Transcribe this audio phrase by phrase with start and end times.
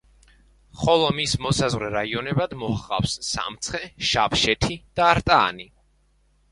[0.83, 3.83] ხოლო მის მოსაზღვრე რაიონებად მოჰყავს: სამცხე,
[4.15, 5.71] შავშეთი და არტაანი.